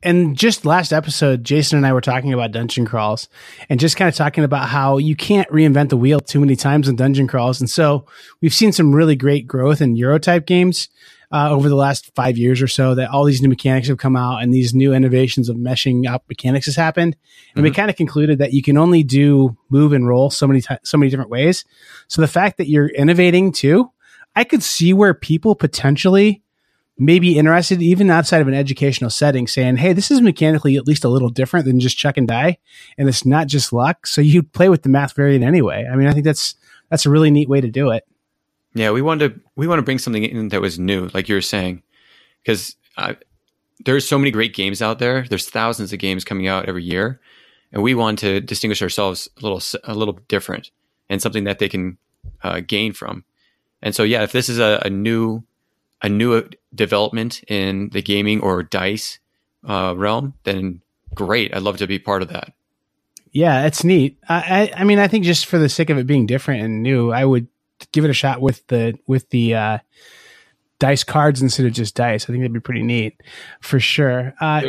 [0.03, 3.29] and just last episode, Jason and I were talking about dungeon crawls
[3.69, 6.87] and just kind of talking about how you can't reinvent the wheel too many times
[6.87, 7.61] in dungeon crawls.
[7.61, 8.05] And so
[8.41, 10.89] we've seen some really great growth in Euro type games
[11.33, 14.17] uh, over the last five years or so that all these new mechanics have come
[14.17, 17.17] out and these new innovations of meshing up mechanics has happened.
[17.55, 17.63] And mm-hmm.
[17.65, 20.77] we kind of concluded that you can only do move and roll so many, t-
[20.85, 21.65] so many different ways.
[22.09, 23.91] So the fact that you're innovating too,
[24.35, 26.43] I could see where people potentially
[26.99, 30.87] may be interested, even outside of an educational setting, saying, Hey, this is mechanically at
[30.87, 32.59] least a little different than just chuck and die.
[32.97, 34.07] And it's not just luck.
[34.07, 35.87] So you play with the math variant anyway.
[35.91, 36.55] I mean, I think that's,
[36.91, 38.05] that's a really neat way to do it.
[38.77, 41.35] Yeah, we wanted to we want to bring something in that was new, like you
[41.35, 41.83] were saying,
[42.43, 42.77] because
[43.85, 45.25] there's so many great games out there.
[45.27, 47.19] There's thousands of games coming out every year,
[47.73, 50.71] and we want to distinguish ourselves a little a little different
[51.09, 51.97] and something that they can
[52.43, 53.25] uh, gain from.
[53.81, 55.43] And so, yeah, if this is a, a new
[56.03, 59.21] a new development in the gaming or dice
[59.67, 60.83] uh, realm, then
[61.15, 61.55] great.
[61.55, 62.53] I'd love to be part of that.
[63.33, 64.19] Yeah, it's neat.
[64.29, 67.11] I, I mean, I think just for the sake of it being different and new,
[67.11, 67.49] I would
[67.93, 69.79] give it a shot with the with the uh,
[70.79, 72.25] dice cards instead of just dice.
[72.25, 73.23] I think that'd be pretty neat
[73.61, 74.35] for sure.
[74.41, 74.63] Uh,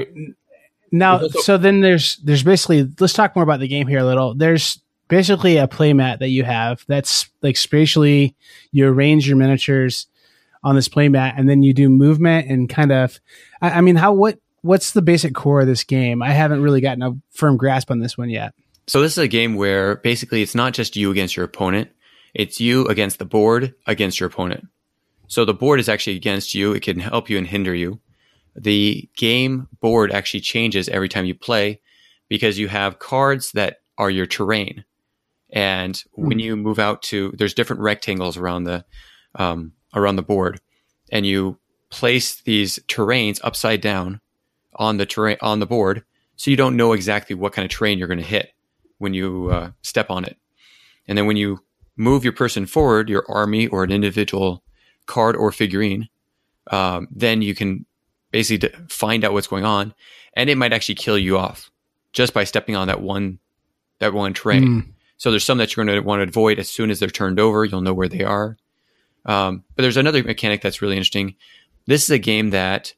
[0.92, 4.34] now, so then there's there's basically let's talk more about the game here a little.
[4.34, 8.36] There's basically a playmat that you have that's like spatially
[8.72, 10.08] you arrange your miniatures
[10.64, 13.20] on this playmat and then you do movement and kind of
[13.62, 16.22] I, I mean how what what's the basic core of this game?
[16.22, 18.54] I haven't really gotten a firm grasp on this one yet.
[18.88, 21.90] So this is a game where basically it's not just you against your opponent.
[22.38, 24.68] It's you against the board against your opponent.
[25.28, 26.72] So the board is actually against you.
[26.72, 28.00] It can help you and hinder you.
[28.56, 31.82] The game board actually changes every time you play
[32.30, 34.86] because you have cards that are your terrain.
[35.50, 36.04] And mm.
[36.28, 38.86] when you move out to, there's different rectangles around the,
[39.34, 40.62] um, around the board
[41.12, 41.58] and you
[41.90, 44.22] place these terrains upside down
[44.76, 46.04] on the terrain, on the board.
[46.36, 48.54] So you don't know exactly what kind of terrain you're going to hit
[49.00, 50.38] when you uh, step on it.
[51.08, 51.64] And then when you
[51.98, 54.64] move your person forward, your army or an individual
[55.08, 56.08] card or figurine,
[56.72, 57.86] um, then you can
[58.32, 59.94] basically find out what's going on,
[60.34, 61.72] and it might actually kill you off
[62.14, 63.40] just by stepping on that one
[64.00, 64.64] that one terrain.
[64.64, 64.88] Mm.
[65.18, 67.40] So there's some that you're going to want to avoid as soon as they're turned
[67.40, 67.66] over.
[67.66, 68.58] You'll know where they are.
[69.26, 71.36] Um, but there's another mechanic that's really interesting.
[71.88, 72.94] This is a game that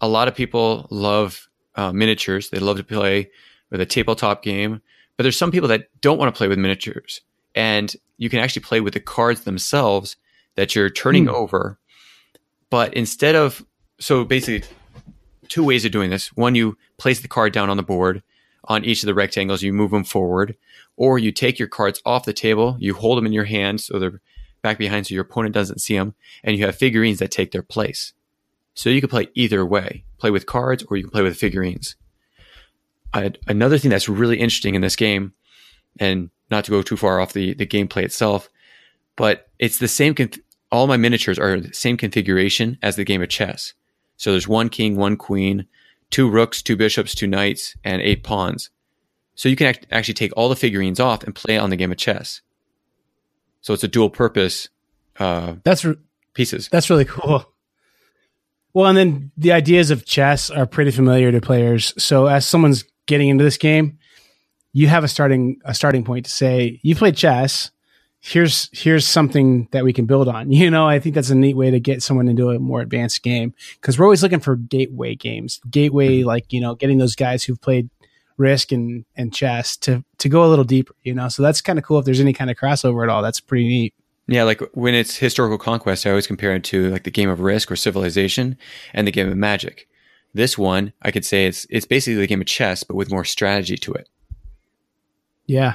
[0.00, 2.50] a lot of people love uh, miniatures.
[2.50, 3.30] They love to play
[3.70, 4.82] with a tabletop game,
[5.16, 7.22] but there's some people that don't want to play with miniatures
[7.56, 10.16] and you can actually play with the cards themselves
[10.54, 11.32] that you're turning mm.
[11.32, 11.78] over.
[12.70, 13.64] But instead of
[13.98, 14.62] so basically
[15.48, 16.28] two ways of doing this.
[16.36, 18.22] One, you place the card down on the board
[18.64, 20.56] on each of the rectangles, you move them forward,
[20.96, 23.98] or you take your cards off the table, you hold them in your hand so
[23.98, 24.20] they're
[24.62, 27.62] back behind so your opponent doesn't see them, and you have figurines that take their
[27.62, 28.12] place.
[28.74, 31.94] So you can play either way, play with cards or you can play with figurines.
[33.14, 35.32] another thing that's really interesting in this game,
[36.00, 38.48] and not to go too far off the, the gameplay itself,
[39.16, 40.14] but it's the same.
[40.14, 40.38] Conf-
[40.70, 43.72] all my miniatures are the same configuration as the game of chess.
[44.16, 45.66] So there's one king, one queen,
[46.10, 48.70] two rooks, two bishops, two knights, and eight pawns.
[49.34, 51.92] So you can act- actually take all the figurines off and play on the game
[51.92, 52.40] of chess.
[53.60, 54.68] So it's a dual purpose.
[55.18, 55.96] Uh, that's re-
[56.34, 56.68] pieces.
[56.70, 57.52] That's really cool.
[58.72, 61.94] Well, and then the ideas of chess are pretty familiar to players.
[62.02, 63.98] So as someone's getting into this game,
[64.76, 67.70] you have a starting a starting point to say you played chess.
[68.20, 70.52] Here's here's something that we can build on.
[70.52, 73.22] You know, I think that's a neat way to get someone into a more advanced
[73.22, 76.26] game because we're always looking for gateway games, gateway mm-hmm.
[76.26, 77.88] like you know getting those guys who've played
[78.36, 80.94] Risk and and chess to to go a little deeper.
[81.04, 83.22] You know, so that's kind of cool if there's any kind of crossover at all.
[83.22, 83.94] That's pretty neat.
[84.28, 87.40] Yeah, like when it's historical conquest, I always compare it to like the game of
[87.40, 88.58] Risk or Civilization
[88.92, 89.88] and the game of Magic.
[90.34, 93.24] This one, I could say it's it's basically the game of chess, but with more
[93.24, 94.06] strategy to it.
[95.46, 95.74] Yeah.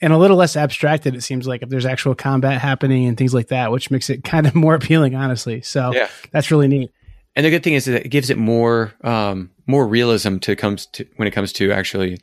[0.00, 3.34] And a little less abstracted, it seems like, if there's actual combat happening and things
[3.34, 5.60] like that, which makes it kind of more appealing, honestly.
[5.62, 6.08] So yeah.
[6.32, 6.90] that's really neat.
[7.36, 10.86] And the good thing is that it gives it more um, more realism to comes
[10.86, 12.18] to when it comes to actually,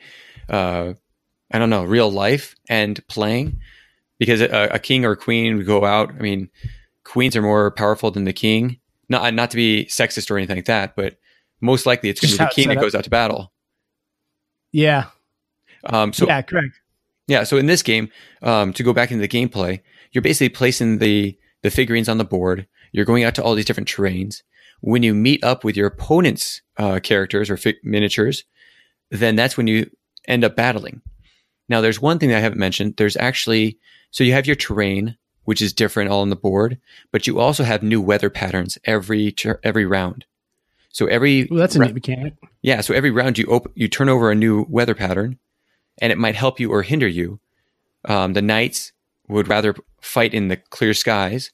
[0.49, 0.93] uh,
[1.51, 3.59] I don't know, real life and playing,
[4.19, 6.09] because a, a king or a queen would go out.
[6.11, 6.49] I mean,
[7.05, 8.79] queens are more powerful than the king.
[9.07, 11.17] Not not to be sexist or anything like that, but
[11.61, 13.53] most likely it's going to be the king that goes out to battle.
[14.73, 15.05] Yeah,
[15.85, 16.79] um, so yeah, correct.
[17.27, 17.43] Yeah.
[17.43, 18.09] So in this game,
[18.41, 22.25] um, to go back into the gameplay, you're basically placing the the figurines on the
[22.25, 22.67] board.
[22.91, 24.43] You're going out to all these different terrains.
[24.81, 28.43] When you meet up with your opponent's uh, characters or fi- miniatures,
[29.09, 29.89] then that's when you
[30.27, 31.01] end up battling.
[31.67, 32.95] Now, there's one thing that I haven't mentioned.
[32.97, 33.77] There's actually
[34.11, 36.79] so you have your terrain, which is different all on the board,
[37.11, 40.25] but you also have new weather patterns every ter- every round.
[40.89, 42.33] So every well, that's a ra- neat mechanic.
[42.61, 42.81] Yeah.
[42.81, 45.37] So every round you open, you turn over a new weather pattern,
[45.99, 47.39] and it might help you or hinder you.
[48.05, 48.91] Um, the knights
[49.27, 51.51] would rather fight in the clear skies,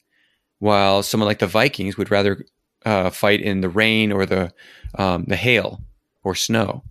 [0.58, 2.44] while someone like the Vikings would rather
[2.84, 4.52] uh, fight in the rain or the
[4.96, 5.82] um, the hail
[6.22, 6.82] or snow.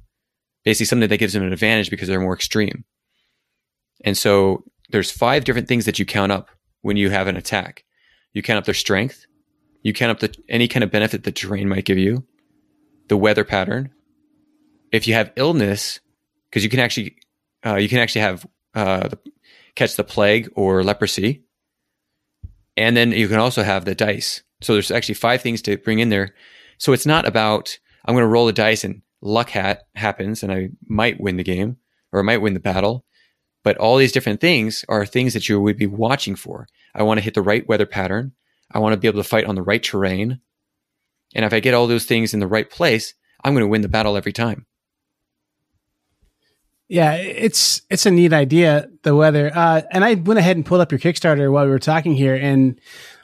[0.63, 2.83] Basically, something that gives them an advantage because they're more extreme.
[4.03, 6.49] And so, there's five different things that you count up
[6.81, 7.83] when you have an attack.
[8.33, 9.25] You count up their strength.
[9.81, 12.25] You count up the, any kind of benefit the terrain might give you,
[13.09, 13.91] the weather pattern.
[14.91, 15.99] If you have illness,
[16.49, 17.17] because you can actually
[17.65, 19.09] uh, you can actually have uh,
[19.75, 21.43] catch the plague or leprosy,
[22.75, 24.43] and then you can also have the dice.
[24.61, 26.33] So there's actually five things to bring in there.
[26.77, 30.51] So it's not about I'm going to roll the dice and luck hat happens and
[30.51, 31.77] I might win the game
[32.11, 33.05] or I might win the battle.
[33.63, 36.67] But all these different things are things that you would be watching for.
[36.93, 38.33] I want to hit the right weather pattern.
[38.71, 40.39] I want to be able to fight on the right terrain.
[41.33, 43.81] And if I get all those things in the right place, I'm going to win
[43.81, 44.65] the battle every time.
[46.89, 48.89] Yeah, it's it's a neat idea.
[49.03, 51.79] The weather, uh, and I went ahead and pulled up your Kickstarter while we were
[51.79, 52.79] talking here, and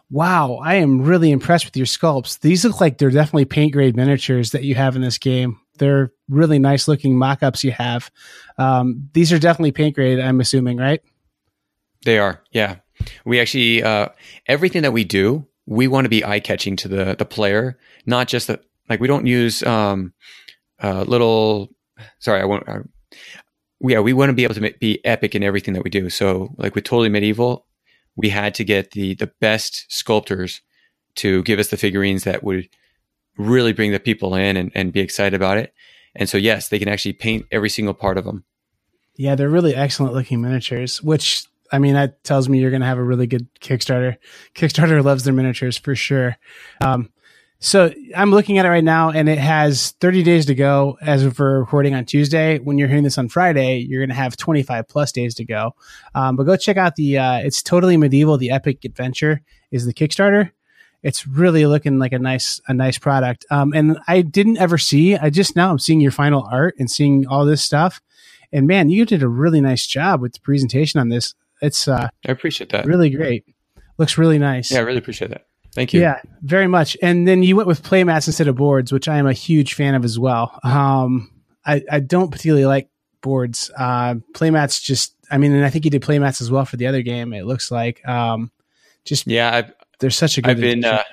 [0.10, 2.40] wow, I am really impressed with your sculpts.
[2.40, 5.60] These look like they're definitely paint grade miniatures that you have in this game.
[5.78, 8.12] They're really nice looking mock ups you have.
[8.58, 10.20] Um, these are definitely paint grade.
[10.20, 11.02] I'm assuming, right?
[12.06, 12.42] They are.
[12.52, 12.78] Yeah,
[13.26, 14.10] we actually uh,
[14.48, 18.28] everything that we do, we want to be eye catching to the the player, not
[18.28, 20.14] just the like we don't use um,
[20.82, 21.70] uh, little.
[22.20, 22.68] Sorry, I won't.
[22.68, 22.80] Uh,
[23.82, 26.10] yeah, we want to be able to be epic in everything that we do.
[26.10, 27.66] So, like with Totally Medieval,
[28.16, 30.62] we had to get the the best sculptors
[31.16, 32.70] to give us the figurines that would
[33.38, 35.74] really bring the people in and, and be excited about it.
[36.16, 38.44] And so, yes, they can actually paint every single part of them.
[39.16, 42.88] Yeah, they're really excellent looking miniatures, which I mean, that tells me you're going to
[42.88, 44.18] have a really good Kickstarter.
[44.56, 46.38] Kickstarter loves their miniatures for sure.
[46.82, 47.10] Um,
[47.62, 51.26] so I'm looking at it right now, and it has 30 days to go as
[51.26, 52.58] of we're recording on Tuesday.
[52.58, 55.76] When you're hearing this on Friday, you're going to have 25 plus days to go.
[56.16, 57.18] Um, but go check out the.
[57.18, 58.38] Uh, it's totally medieval.
[58.38, 59.42] The epic adventure
[59.72, 60.52] is the Kickstarter.
[61.04, 63.46] It's really looking like a nice a nice product.
[63.52, 65.18] Um, and I didn't ever see.
[65.18, 68.00] I just now I'm seeing your final art and seeing all this stuff.
[68.54, 71.36] And man, you did a really nice job with the presentation on this.
[71.62, 72.86] It's uh, I appreciate that.
[72.86, 73.46] Really great.
[73.98, 74.72] Looks really nice.
[74.72, 75.49] Yeah, I really appreciate that.
[75.80, 76.02] Thank you.
[76.02, 76.98] Yeah, very much.
[77.02, 79.96] And then you went with playmats instead of boards, which I am a huge fan
[79.96, 80.60] of as well.
[80.62, 81.32] Um,
[81.66, 82.90] I, I don't particularly like
[83.22, 83.72] boards.
[83.78, 86.88] Uh, playmats just, I mean, and I think you did playmats as well for the
[86.88, 87.32] other game.
[87.32, 88.52] It looks like, um,
[89.06, 90.52] just yeah, I've, there's such a good.
[90.52, 91.04] I've been, uh,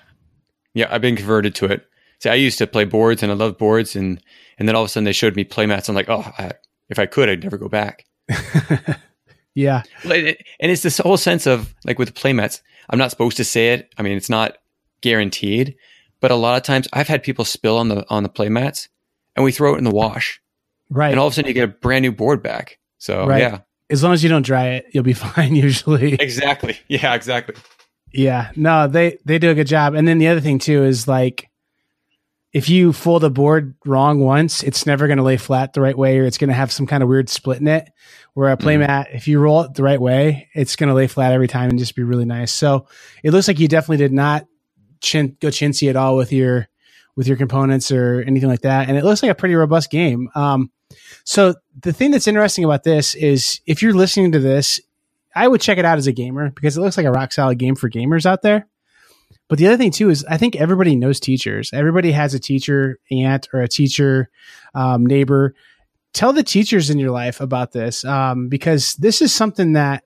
[0.75, 1.87] yeah, I've been converted to it.
[2.19, 4.21] See, I used to play boards and I love boards, and
[4.59, 5.89] and then all of a sudden they showed me playmats.
[5.89, 6.55] I'm like, oh, I,
[6.89, 8.05] if I could, I'd never go back.
[9.55, 12.63] yeah, and it's this whole sense of like with playmats.
[12.91, 13.93] I'm not supposed to say it.
[13.99, 14.59] I mean, it's not
[15.01, 15.77] guaranteed,
[16.21, 18.89] but a lot of times I've had people spill on the on the play mats,
[19.35, 20.41] and we throw it in the wash,
[20.91, 21.11] right?
[21.11, 22.79] And all of a sudden you get a brand new board back.
[22.99, 23.41] So right.
[23.41, 26.15] yeah, as long as you don't dry it, you'll be fine usually.
[26.15, 26.79] Exactly.
[26.89, 27.15] Yeah.
[27.15, 27.55] Exactly.
[28.13, 28.51] Yeah.
[28.57, 29.95] No, they they do a good job.
[29.95, 31.51] And then the other thing too is like
[32.57, 35.97] if you fold a board wrong once, it's never going to lay flat the right
[35.97, 37.91] way, or it's going to have some kind of weird split in it.
[38.33, 39.17] Where a playmat, mm-hmm.
[39.17, 41.79] if you roll it the right way, it's going to lay flat every time and
[41.79, 42.51] just be really nice.
[42.51, 42.87] So
[43.23, 44.47] it looks like you definitely did not
[45.03, 46.67] chin, go chintzy at all with your
[47.15, 48.89] with your components or anything like that.
[48.89, 50.31] And it looks like a pretty robust game.
[50.35, 50.71] Um,
[51.25, 54.81] so the thing that's interesting about this is if you're listening to this,
[55.35, 57.59] I would check it out as a gamer because it looks like a rock solid
[57.59, 58.67] game for gamers out there.
[59.49, 61.71] But the other thing too is I think everybody knows teachers.
[61.73, 64.31] Everybody has a teacher aunt or a teacher
[64.75, 65.55] um, neighbor.
[66.13, 70.03] Tell the teachers in your life about this um, because this is something that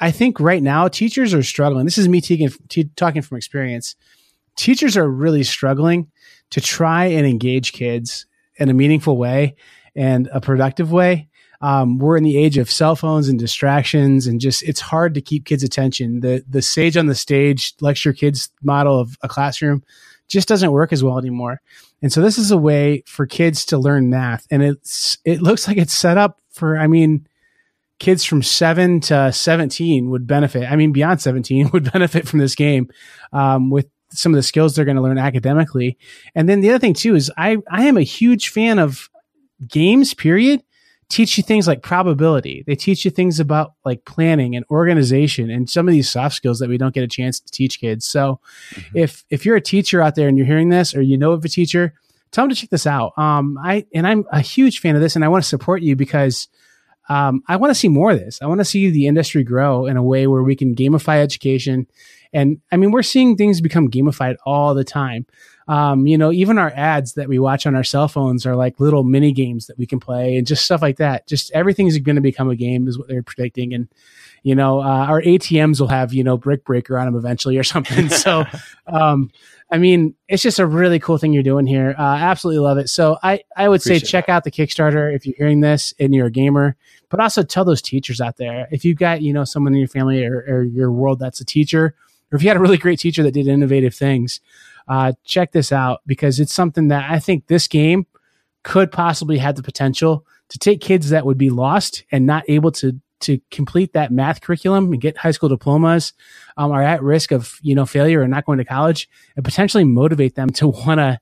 [0.00, 1.84] I think right now teachers are struggling.
[1.84, 2.20] This is me
[2.96, 3.94] talking from experience.
[4.56, 6.10] Teachers are really struggling
[6.50, 8.26] to try and engage kids
[8.56, 9.56] in a meaningful way
[9.94, 11.29] and a productive way
[11.60, 15.20] um, we're in the age of cell phones and distractions and just it's hard to
[15.20, 16.20] keep kids attention.
[16.20, 19.82] The the sage on the stage lecture kids model of a classroom
[20.28, 21.60] just doesn't work as well anymore.
[22.02, 25.68] And so this is a way for kids to learn math and it's it looks
[25.68, 27.26] like it's set up for i mean
[27.98, 32.54] kids from 7 to 17 would benefit i mean beyond 17 would benefit from this
[32.54, 32.88] game
[33.32, 35.96] um, with some of the skills they're going to learn academically.
[36.34, 39.10] And then the other thing too is i i am a huge fan of
[39.68, 40.62] games period
[41.10, 42.64] teach you things like probability.
[42.66, 46.60] They teach you things about like planning and organization and some of these soft skills
[46.60, 48.06] that we don't get a chance to teach kids.
[48.06, 48.96] So mm-hmm.
[48.96, 51.44] if if you're a teacher out there and you're hearing this or you know of
[51.44, 51.92] a teacher,
[52.30, 53.12] tell them to check this out.
[53.18, 55.96] Um I and I'm a huge fan of this and I want to support you
[55.96, 56.48] because
[57.08, 58.40] um, I want to see more of this.
[58.40, 61.88] I want to see the industry grow in a way where we can gamify education.
[62.32, 65.26] And I mean, we're seeing things become gamified all the time.
[65.70, 68.80] Um, you know, even our ads that we watch on our cell phones are like
[68.80, 71.28] little mini games that we can play and just stuff like that.
[71.28, 73.72] Just everything is going to become a game, is what they're predicting.
[73.72, 73.86] And
[74.42, 77.62] you know, uh, our ATMs will have you know brick breaker on them eventually or
[77.74, 78.08] something.
[78.08, 78.44] so,
[78.88, 79.30] um,
[79.70, 81.94] I mean, it's just a really cool thing you're doing here.
[81.96, 82.88] Uh, absolutely love it.
[82.88, 84.32] So I, I would Appreciate say check that.
[84.32, 86.74] out the Kickstarter if you're hearing this and you're a gamer,
[87.10, 89.86] but also tell those teachers out there if you've got you know someone in your
[89.86, 91.94] family or, or your world that's a teacher,
[92.32, 94.40] or if you had a really great teacher that did innovative things
[94.90, 98.06] uh, check this out because it's something that I think this game
[98.64, 102.72] could possibly have the potential to take kids that would be lost and not able
[102.72, 106.14] to to complete that math curriculum and get high school diplomas
[106.56, 109.84] um, are at risk of you know failure and not going to college and potentially
[109.84, 111.20] motivate them to want to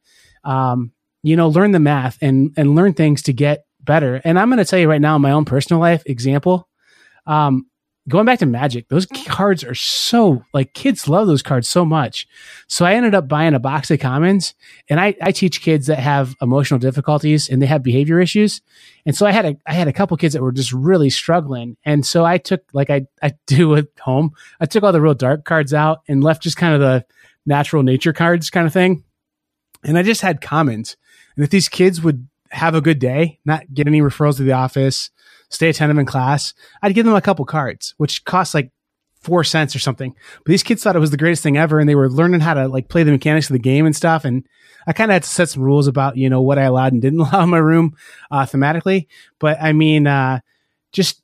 [0.50, 0.90] um,
[1.22, 4.20] you know learn the math and and learn things to get better.
[4.24, 6.68] And i'm going to tell you right now in my own personal life example
[7.26, 7.66] um,
[8.09, 9.27] going back to Magic, those mm.
[9.27, 12.27] cards are so like kids love those cards so much.
[12.66, 14.55] So I ended up buying a box of commons,
[14.88, 18.61] and I, I teach kids that have emotional difficulties and they have behavior issues.
[19.07, 21.77] And so I had a I had a couple kids that were just really struggling,
[21.85, 24.33] and so I took like I I do at home.
[24.61, 27.05] I took all the real dark cards out and left just kind of the
[27.47, 29.05] natural nature cards kind of thing,
[29.85, 30.97] and I just had commons.
[31.37, 34.53] And if these kids would have a good day, not get any referrals to the
[34.53, 35.11] office
[35.51, 38.71] stay attentive in class, I'd give them a couple cards, which cost like
[39.21, 40.15] four cents or something.
[40.45, 42.55] But these kids thought it was the greatest thing ever, and they were learning how
[42.55, 44.25] to like play the mechanics of the game and stuff.
[44.25, 44.47] And
[44.87, 47.03] I kind of had to set some rules about you know what I allowed and
[47.03, 47.97] didn't allow in my room
[48.31, 49.07] uh, thematically.
[49.39, 50.41] But I mean, uh,
[50.93, 51.23] just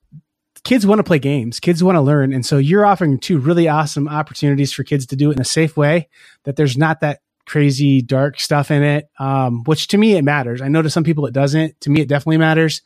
[0.65, 1.61] kids want to play games.
[1.61, 5.17] Kids want to learn, and so you're offering two really awesome opportunities for kids to
[5.17, 6.09] do it in a safe way.
[6.45, 10.63] That there's not that crazy dark stuff in it, um, which to me it matters.
[10.63, 11.81] I know to some people it doesn't.
[11.83, 12.83] To me, it definitely matters.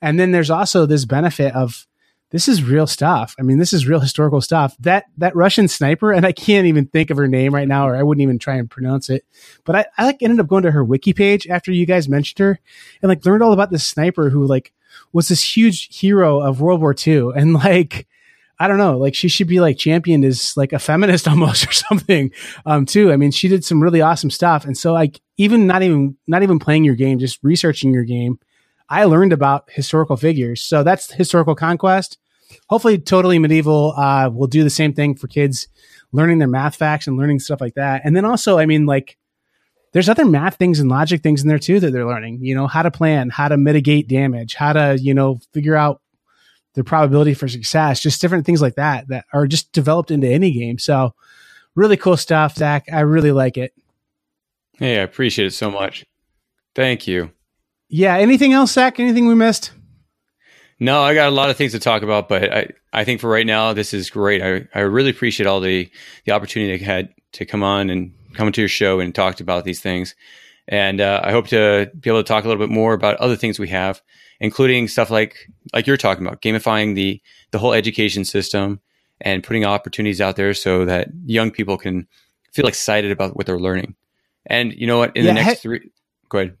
[0.00, 1.86] And then there's also this benefit of
[2.30, 3.34] this is real stuff.
[3.38, 4.76] I mean, this is real historical stuff.
[4.80, 7.96] That that Russian sniper, and I can't even think of her name right now, or
[7.96, 9.24] I wouldn't even try and pronounce it.
[9.64, 12.38] But I, I like ended up going to her wiki page after you guys mentioned
[12.40, 12.60] her,
[13.02, 14.72] and like learned all about this sniper who like
[15.12, 18.06] was this huge hero of World War II, and like
[18.60, 21.72] I don't know, like she should be like championed as like a feminist almost or
[21.72, 22.30] something,
[22.66, 23.10] um, too.
[23.10, 26.42] I mean, she did some really awesome stuff, and so like even not even not
[26.42, 28.38] even playing your game, just researching your game
[28.88, 30.62] I learned about historical figures.
[30.62, 32.18] So that's historical conquest.
[32.68, 35.68] Hopefully, totally medieval uh, will do the same thing for kids
[36.12, 38.02] learning their math facts and learning stuff like that.
[38.04, 39.18] And then also, I mean, like,
[39.92, 42.38] there's other math things and logic things in there too that they're learning.
[42.42, 46.00] You know, how to plan, how to mitigate damage, how to you know figure out
[46.74, 50.52] the probability for success, just different things like that that are just developed into any
[50.52, 50.78] game.
[50.78, 51.14] So,
[51.74, 52.84] really cool stuff, Zach.
[52.92, 53.72] I really like it.
[54.74, 56.04] Hey, I appreciate it so much.
[56.74, 57.32] Thank you.
[57.88, 58.16] Yeah.
[58.16, 59.00] Anything else, Zach?
[59.00, 59.72] Anything we missed?
[60.80, 63.28] No, I got a lot of things to talk about, but I, I think for
[63.28, 64.42] right now, this is great.
[64.42, 65.90] I, I really appreciate all the,
[66.24, 69.64] the opportunity I had to come on and come to your show and talk about
[69.64, 70.14] these things.
[70.68, 73.36] And uh, I hope to be able to talk a little bit more about other
[73.36, 74.02] things we have,
[74.38, 77.20] including stuff like like you're talking about, gamifying the
[77.50, 78.80] the whole education system
[79.20, 82.06] and putting opportunities out there so that young people can
[82.52, 83.96] feel excited about what they're learning.
[84.46, 85.16] And you know what?
[85.16, 85.90] In yeah, the next three,
[86.28, 86.56] go ahead.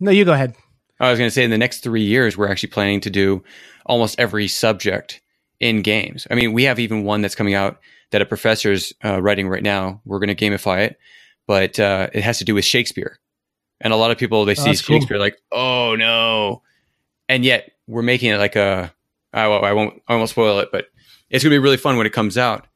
[0.00, 0.54] No, you go ahead.
[1.00, 3.42] I was going to say in the next three years, we're actually planning to do
[3.84, 5.20] almost every subject
[5.60, 6.26] in games.
[6.30, 7.78] I mean, we have even one that's coming out
[8.10, 10.00] that a professor's uh, writing right now.
[10.04, 10.98] We're going to gamify it,
[11.46, 13.18] but uh, it has to do with Shakespeare.
[13.80, 14.96] And a lot of people they see that's cool.
[14.96, 16.62] Shakespeare like, oh no,
[17.28, 18.92] and yet we're making it like a.
[19.34, 20.02] I, won't- I won't.
[20.08, 20.86] I won't spoil it, but
[21.28, 22.66] it's going to be really fun when it comes out,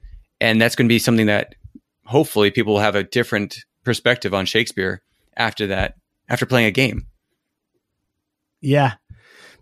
[0.42, 1.54] and that's going to be something that
[2.04, 5.00] hopefully people will have a different perspective on Shakespeare
[5.38, 5.94] after that,
[6.30, 7.06] after playing a game.
[8.60, 8.94] Yeah.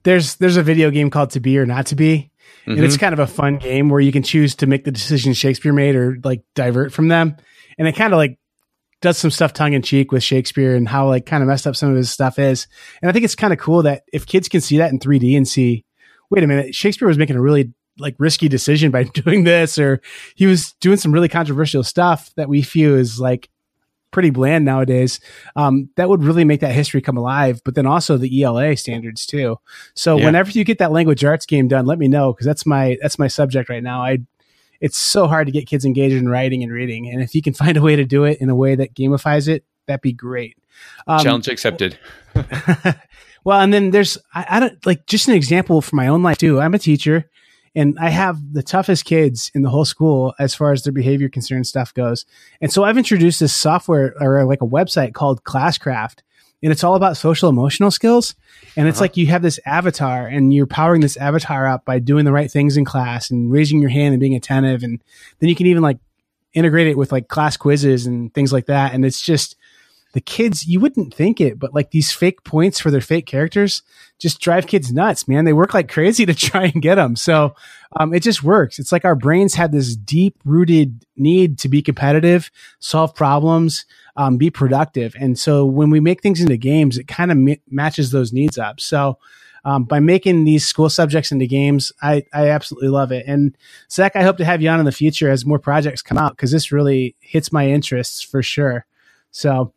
[0.05, 2.31] There's there's a video game called To Be or Not to Be.
[2.67, 3.01] And it's mm-hmm.
[3.01, 5.97] kind of a fun game where you can choose to make the decisions Shakespeare made
[5.97, 7.37] or like divert from them.
[7.79, 8.39] And it kind of like
[9.01, 11.77] does some stuff tongue in cheek with Shakespeare and how like kind of messed up
[11.77, 12.67] some of his stuff is.
[13.01, 15.37] And I think it's kind of cool that if kids can see that in 3D
[15.37, 15.85] and see,
[16.31, 20.01] wait a minute, Shakespeare was making a really like risky decision by doing this, or
[20.35, 23.49] he was doing some really controversial stuff that we feel is like
[24.11, 25.21] pretty bland nowadays.
[25.57, 27.61] Um, that would really make that history come alive.
[27.65, 29.59] But then also the ELA standards too.
[29.95, 30.25] So Yeah.
[30.25, 33.19] whenever you get that language arts game done, let me know because that's my that's
[33.19, 34.03] my subject right now.
[34.03, 34.19] I
[34.81, 37.53] it's so hard to get kids engaged in writing and reading, and if you can
[37.63, 40.57] find a way to do it in a way that gamifies it, that'd be great.
[41.07, 41.99] Um, Challenge accepted.
[43.45, 46.39] well, and then there's I, I don't like just an example from my own life
[46.39, 46.61] too.
[46.61, 47.29] I'm a teacher,
[47.79, 51.29] and I have the toughest kids in the whole school as far as their behavior
[51.29, 52.27] concern stuff goes.
[52.61, 56.19] And so I've introduced this software or like a website called Classcraft,
[56.63, 58.35] and it's all about social emotional skills.
[58.77, 59.05] And it's Uh-huh.
[59.05, 62.51] like you have this avatar, and you're powering this avatar up by doing the right
[62.51, 65.01] things in class and raising your hand and being attentive, and
[65.39, 65.99] then you can even like
[66.55, 68.93] integrate it with like class quizzes and things like that.
[68.95, 69.55] And it's just
[70.13, 73.83] the kids, you wouldn't think it, but like these fake points for their fake characters
[74.19, 75.45] just drive kids nuts, man.
[75.45, 77.15] They work like crazy to try and get them.
[77.15, 77.55] So
[77.99, 78.79] um, it just works.
[78.79, 83.85] It's like our brains have this deep rooted need to be competitive, solve problems,
[84.17, 85.15] um, be productive.
[85.19, 88.59] And so when we make things into games, it kind of ma- matches those needs
[88.59, 88.81] up.
[88.81, 89.19] So
[89.65, 93.27] um, by making these school subjects into games, I, I absolutely love it.
[93.27, 93.57] And
[93.91, 96.33] Zach, I hope to have you on in the future as more projects come out
[96.33, 98.87] because this really hits my interests for sure.
[99.31, 99.75] So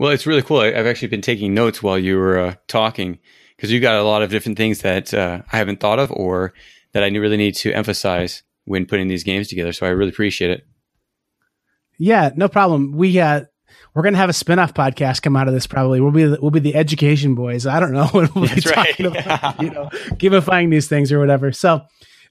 [0.00, 0.60] Well, it's really cool.
[0.60, 3.18] I've actually been taking notes while you were uh, talking
[3.54, 6.54] because you got a lot of different things that uh, I haven't thought of or
[6.92, 9.74] that I really need to emphasize when putting these games together.
[9.74, 10.66] So I really appreciate it.
[11.98, 12.92] Yeah, no problem.
[12.92, 13.42] We uh
[13.92, 16.00] we're gonna have a spin-off podcast come out of this probably.
[16.00, 17.66] We'll be the, we'll be the education boys.
[17.66, 18.96] I don't know what we'll be That's right.
[18.96, 21.52] talking about, you know, gamifying these things or whatever.
[21.52, 21.82] So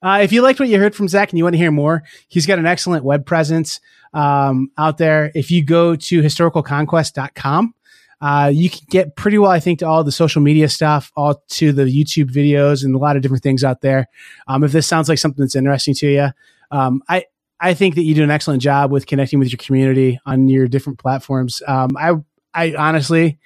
[0.02, 2.04] uh, if you liked what you heard from Zach and you want to hear more,
[2.28, 3.80] he's got an excellent web presence
[4.14, 5.32] um, out there.
[5.36, 7.74] If you go to historicalconquest.com,
[8.22, 11.42] uh, you can get pretty well, I think, to all the social media stuff, all
[11.50, 14.08] to the YouTube videos and a lot of different things out there.
[14.48, 16.30] Um, if this sounds like something that's interesting to you,
[16.72, 17.26] um, I,
[17.60, 20.68] I think that you do an excellent job with connecting with your community on your
[20.68, 21.62] different platforms.
[21.66, 22.14] Um, I,
[22.54, 23.40] I honestly,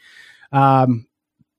[0.52, 1.08] um,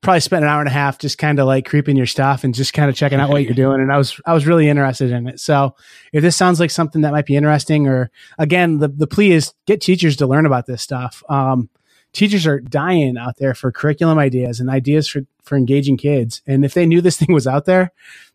[0.04, 2.54] probably spent an hour and a half just kind of like creeping your stuff and
[2.54, 3.80] just kind of checking out what you're doing.
[3.80, 5.40] And I was, I was really interested in it.
[5.40, 5.74] So
[6.12, 9.52] if this sounds like something that might be interesting, or again, the, the plea is
[9.66, 11.24] get teachers to learn about this stuff.
[11.28, 11.70] Um,
[12.12, 16.42] teachers are dying out there for curriculum ideas and ideas for, for engaging kids.
[16.46, 17.90] And if they knew this thing was out there,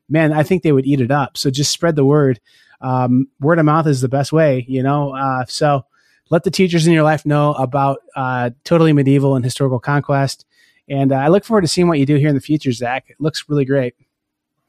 [0.10, 1.38] man, I think they would eat it up.
[1.38, 2.42] So just spread the word.
[2.82, 5.16] Um, word of mouth is the best way, you know?
[5.16, 5.86] Uh, so
[6.32, 10.46] let the teachers in your life know about, uh, totally medieval and historical conquest.
[10.90, 13.06] And uh, I look forward to seeing what you do here in the future, Zach.
[13.10, 13.96] It looks really great.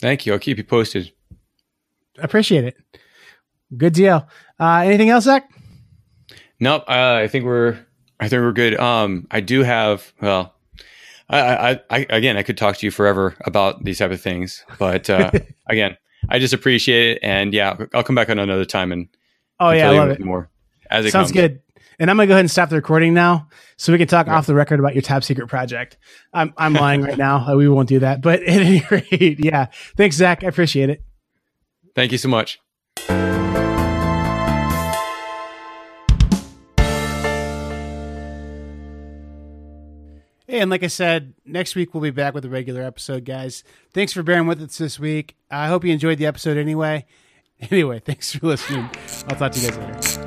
[0.01, 0.33] Thank you.
[0.33, 1.13] I'll keep you posted.
[2.19, 2.77] I appreciate it.
[3.77, 4.29] Good deal.
[4.59, 5.51] Uh, anything else, Zach?
[6.59, 6.85] Nope.
[6.89, 7.79] Uh, I think we're.
[8.19, 8.79] I think we're good.
[8.79, 10.13] Um, I do have.
[10.21, 10.55] Well,
[11.31, 14.65] I, I, I, again, I could talk to you forever about these type of things,
[14.79, 15.31] but uh,
[15.69, 15.97] again,
[16.29, 19.09] I just appreciate it, and yeah, I'll come back on another time and
[19.61, 20.21] Oh yeah, I you love it.
[20.25, 20.51] more
[20.91, 21.33] as it Sounds comes.
[21.41, 21.63] good.
[22.01, 23.47] And I'm gonna go ahead and stop the recording now,
[23.77, 24.37] so we can talk Yeah.
[24.37, 25.99] off the record about your top secret project.
[26.33, 27.47] I'm I'm lying right now.
[27.47, 28.23] Uh, We won't do that.
[28.23, 29.67] But at any rate, yeah.
[29.97, 30.43] Thanks, Zach.
[30.43, 31.03] I appreciate it.
[31.95, 32.59] Thank you so much.
[40.47, 43.63] Hey, and like I said, next week we'll be back with a regular episode, guys.
[43.95, 45.37] Thanks for bearing with us this week.
[45.49, 47.07] I hope you enjoyed the episode anyway.
[47.71, 48.89] Anyway, thanks for listening.
[49.29, 50.20] I'll talk to you guys later.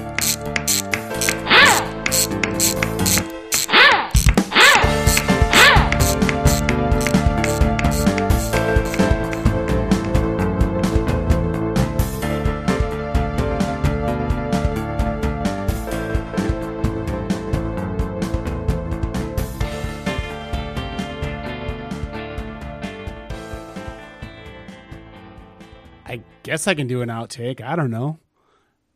[26.43, 27.61] Guess I can do an outtake.
[27.61, 28.19] I don't know.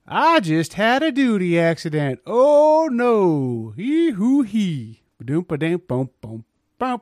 [0.06, 2.20] I just had a duty accident.
[2.26, 3.74] Oh no.
[3.76, 5.02] Hee hoo hee.
[5.18, 6.46] Ba-doom ba-dam, bum bum
[6.78, 7.02] bum.